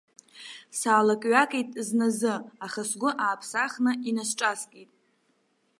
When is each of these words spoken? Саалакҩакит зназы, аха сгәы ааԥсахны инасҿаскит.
Саалакҩакит 0.79 1.69
зназы, 1.85 2.33
аха 2.65 2.81
сгәы 2.89 3.09
ааԥсахны 3.23 3.91
инасҿаскит. 4.09 4.91